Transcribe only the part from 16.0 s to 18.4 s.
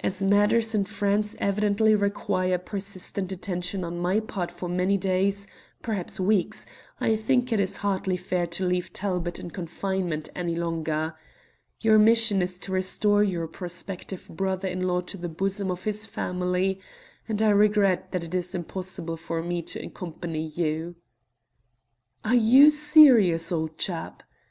family, and I regret that it